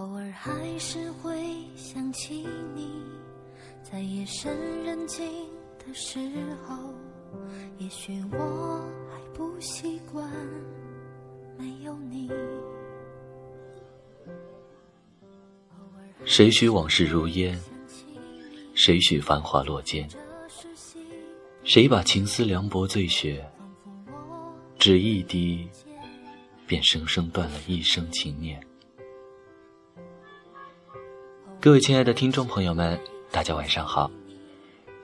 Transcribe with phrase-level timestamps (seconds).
[0.00, 2.90] 偶尔还是会想起你，
[3.82, 5.30] 在夜深人静
[5.78, 6.18] 的时
[6.66, 6.74] 候，
[7.76, 10.26] 也许我还不习惯
[11.58, 12.30] 没有你。
[16.24, 17.60] 谁许往事如烟？
[18.74, 20.08] 谁许繁华落肩？
[21.62, 23.46] 谁把情丝凉薄醉雪？
[24.78, 25.68] 只一滴，
[26.66, 28.58] 便生生断了一生情念。
[31.62, 32.98] 各位亲爱的听众朋友们，
[33.30, 34.10] 大家晚上好，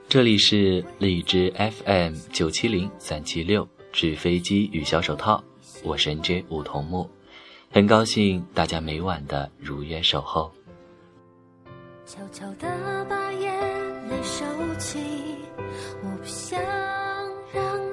[0.09, 5.43] 这里是荔枝 FM 九七零三七六纸飞机与小手套，
[5.83, 7.07] 我是 NJ 梧桐木，
[7.71, 10.51] 很高兴大家每晚的如约守候。
[12.07, 14.43] 悄悄的把眼泪收
[14.79, 14.97] 起，
[16.01, 16.59] 我不想
[17.53, 17.86] 让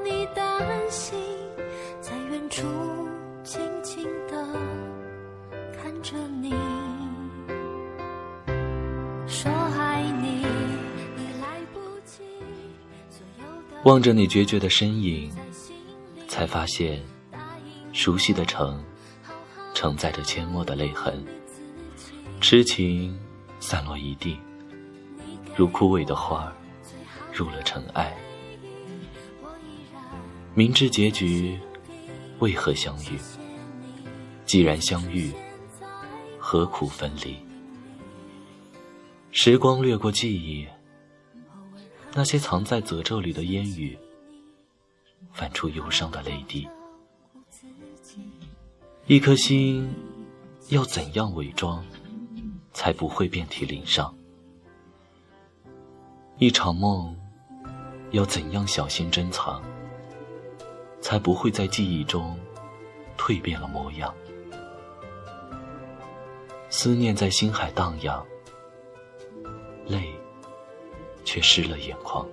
[13.84, 15.30] 望着你决绝的身影，
[16.27, 17.02] 才发现
[17.92, 18.82] 熟悉的城
[19.74, 21.24] 承载着阡陌的泪痕，
[22.41, 23.16] 痴情。
[23.60, 24.36] 散落一地，
[25.56, 26.52] 如枯萎的花儿，
[27.32, 28.14] 入了尘埃。
[30.54, 31.58] 明知结局，
[32.41, 33.19] 为何相遇？
[34.44, 35.32] 既然相遇，
[36.38, 37.38] 何苦分离？
[39.30, 40.69] 时光掠过记忆，
[42.16, 43.98] 那些藏在褶皱里的烟雨，
[45.32, 46.68] 泛出忧伤的泪滴。
[49.06, 49.92] 一颗心，
[50.68, 51.84] 要怎样伪装？
[52.72, 54.14] 才不会遍体鳞伤。
[56.38, 57.16] 一场梦，
[58.12, 59.60] 要怎样小心珍藏，
[61.00, 62.38] 才不会在记忆中
[63.18, 64.14] 蜕变了模样？
[66.70, 68.24] 思念在心海荡漾，
[69.86, 70.13] 泪
[71.34, 72.24] 却湿了眼眶。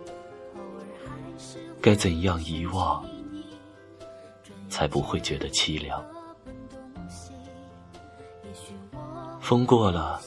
[1.82, 3.04] 该怎样遗忘，
[4.70, 6.06] 才不会觉得凄凉？
[9.40, 10.22] 风过了。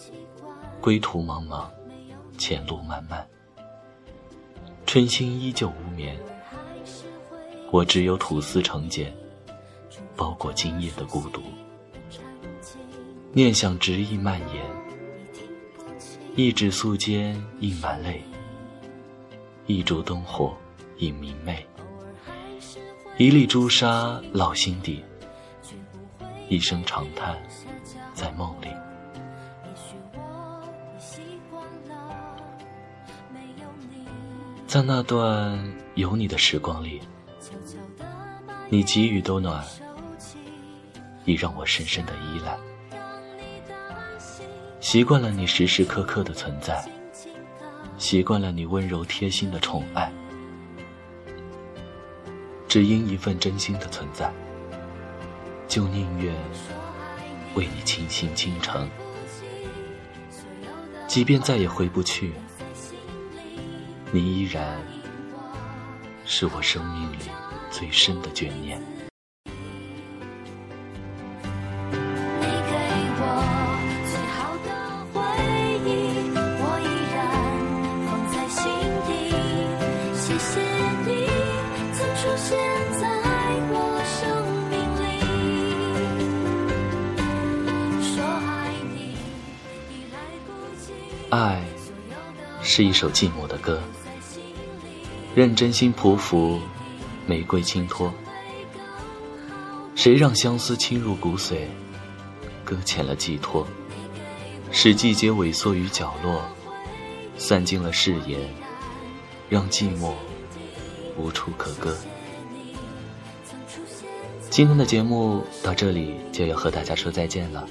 [0.81, 1.67] 归途茫茫，
[2.37, 3.25] 前路漫漫，
[4.85, 6.19] 春心依旧无眠。
[7.71, 9.15] 我只有吐丝成茧，
[10.17, 11.41] 包裹今夜的孤独。
[13.33, 14.67] 念想执意蔓延，
[16.35, 18.23] 一指素笺印满泪，
[19.67, 20.55] 一烛灯火
[20.99, 21.67] 已明媚，
[23.17, 25.03] 一粒朱砂烙心底，
[26.51, 27.39] 一声长叹
[28.13, 28.69] 在梦里。
[34.67, 35.59] 在那段
[35.95, 37.01] 有你的时光里，
[38.69, 39.65] 你给予的暖，
[41.25, 42.59] 已让我深深的依赖。
[44.81, 46.87] 习惯了你时时刻刻的存在，
[48.05, 50.13] 习惯了你温柔贴心的宠爱，
[52.69, 54.31] 只因一份真心的存在，
[55.67, 56.35] 就宁愿
[57.55, 58.87] 为你倾心倾城，
[61.09, 62.35] 即便再也回不去。
[64.13, 64.79] 你依然
[66.27, 67.31] 是我生命里
[67.71, 68.79] 最深的眷念。
[92.77, 93.81] 是一首寂寞的歌。
[95.33, 96.59] 任真心匍匐，
[97.25, 98.13] 玫瑰轻托。
[99.95, 101.67] 谁让相思侵入骨髓，
[102.65, 103.65] 搁浅了寄托？
[104.73, 106.43] 使季节萎缩于角落，
[107.37, 108.41] 散尽了誓言，
[109.49, 110.13] 让寂寞
[111.17, 111.97] 无处可搁。
[114.51, 117.69] 今天的节目到这里就要和大家说再见了。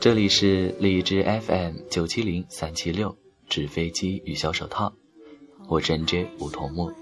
[0.00, 3.14] 这里是荔枝 FM 九七零三七六
[3.48, 4.92] 纸飞机与小手套。
[5.68, 6.92] 我是 NJ 梧桐木，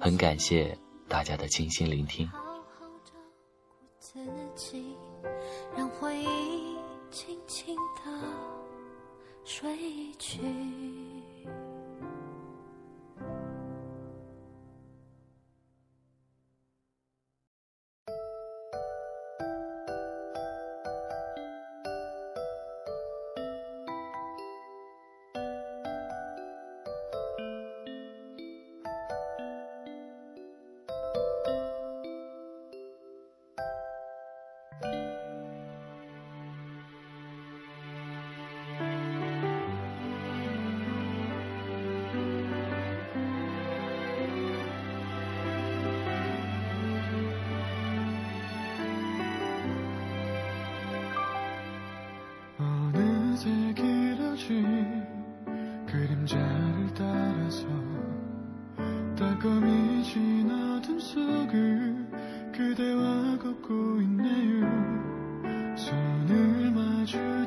[0.00, 0.76] 很感谢
[1.08, 2.28] 大家的倾心聆听。
[5.76, 6.76] 让回忆
[7.10, 8.10] 轻轻的
[9.44, 9.76] 睡
[10.18, 10.38] 去。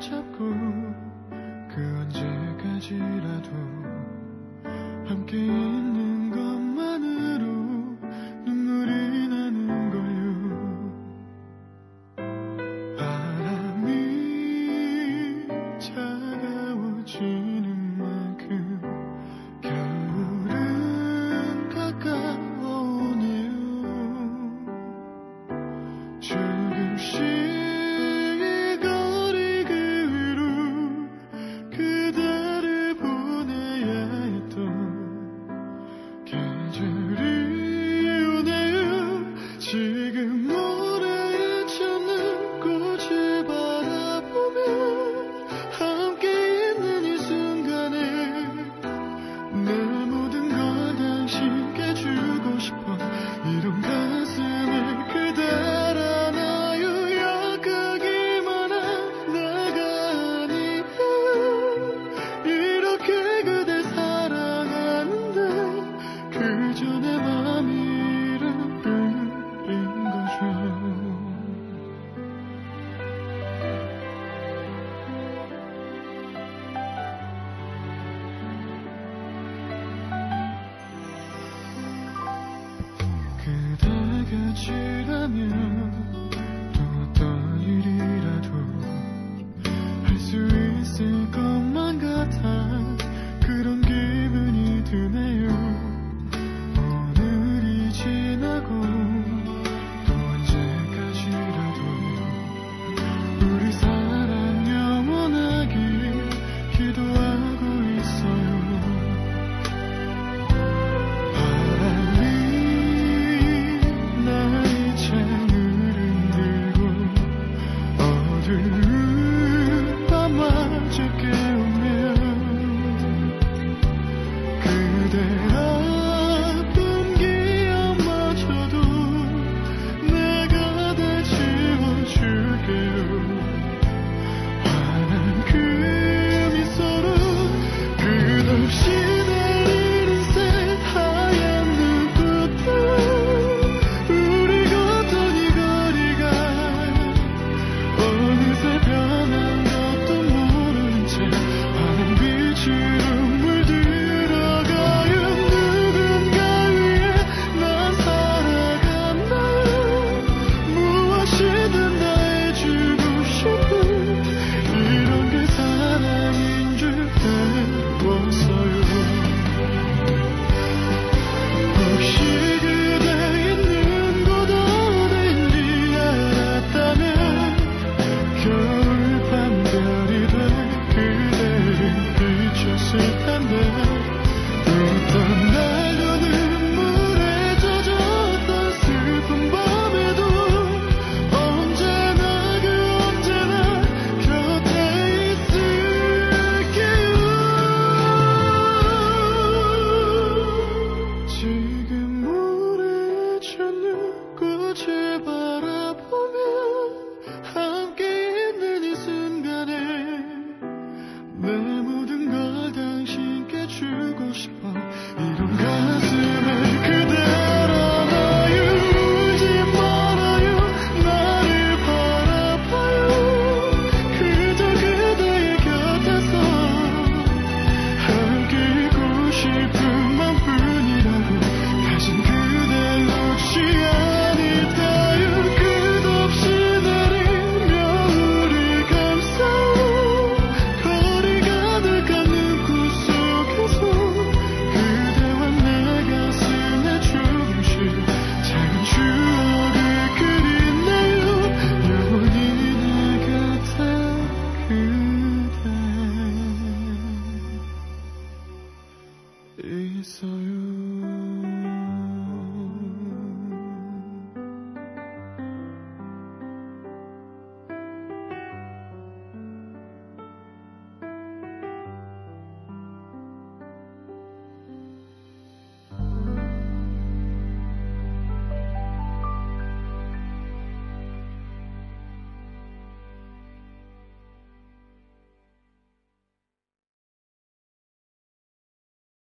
[0.08, 0.67] chapeau.